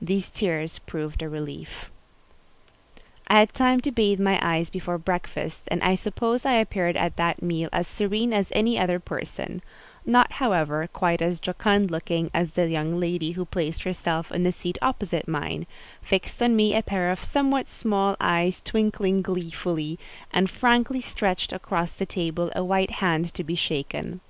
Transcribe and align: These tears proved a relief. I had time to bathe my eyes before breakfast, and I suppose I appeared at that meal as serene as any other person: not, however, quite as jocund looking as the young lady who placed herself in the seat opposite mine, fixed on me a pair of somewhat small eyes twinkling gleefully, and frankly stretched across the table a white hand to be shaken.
These 0.00 0.28
tears 0.28 0.80
proved 0.80 1.22
a 1.22 1.28
relief. 1.28 1.88
I 3.28 3.38
had 3.38 3.54
time 3.54 3.80
to 3.82 3.92
bathe 3.92 4.18
my 4.18 4.36
eyes 4.42 4.70
before 4.70 4.98
breakfast, 4.98 5.68
and 5.68 5.80
I 5.84 5.94
suppose 5.94 6.44
I 6.44 6.54
appeared 6.54 6.96
at 6.96 7.14
that 7.14 7.42
meal 7.42 7.68
as 7.72 7.86
serene 7.86 8.32
as 8.32 8.50
any 8.56 8.76
other 8.76 8.98
person: 8.98 9.62
not, 10.04 10.32
however, 10.32 10.88
quite 10.92 11.22
as 11.22 11.38
jocund 11.38 11.92
looking 11.92 12.28
as 12.34 12.54
the 12.54 12.66
young 12.68 12.98
lady 12.98 13.30
who 13.38 13.44
placed 13.44 13.84
herself 13.84 14.32
in 14.32 14.42
the 14.42 14.50
seat 14.50 14.78
opposite 14.82 15.28
mine, 15.28 15.68
fixed 16.02 16.42
on 16.42 16.56
me 16.56 16.74
a 16.74 16.82
pair 16.82 17.12
of 17.12 17.22
somewhat 17.22 17.68
small 17.68 18.16
eyes 18.20 18.60
twinkling 18.64 19.22
gleefully, 19.22 19.96
and 20.32 20.50
frankly 20.50 21.00
stretched 21.00 21.52
across 21.52 21.94
the 21.94 22.04
table 22.04 22.50
a 22.56 22.64
white 22.64 22.90
hand 22.98 23.32
to 23.34 23.44
be 23.44 23.54
shaken. 23.54 24.20